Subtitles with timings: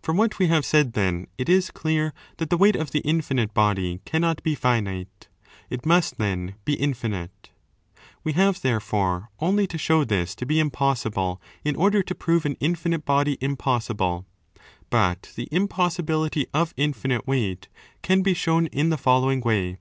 [0.00, 3.52] From what we have said, then, it is clear that the weight of the infinite
[3.52, 5.26] body cannot be finite.
[5.70, 7.50] It must then be, infinite.
[8.22, 12.46] We have therefore only to show this to be im possible in order to prove
[12.46, 14.24] an infinite body impossible.
[14.88, 17.66] But 30 the impossibility of infinite weight
[18.02, 19.78] can be shown in the following way.